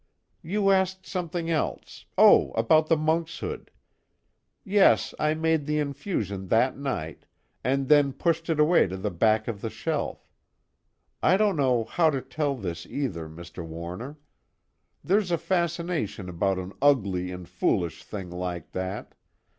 [0.41, 3.69] _)"You asked something else oh, about the monkshood.
[4.63, 7.27] Yes, I made the infusion that night,
[7.63, 10.27] and then pushed it away to the back of the shelf.
[11.21, 13.63] I don't know how to tell this either, Mr.
[13.63, 14.17] Warner.
[15.03, 19.13] There's a fascination about an ugly and foolish thing like that.